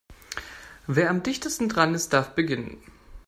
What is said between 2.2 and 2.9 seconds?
beginnen.